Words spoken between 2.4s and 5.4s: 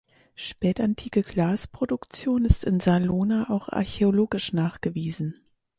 ist in Salona auch archäologisch nachgewiesen.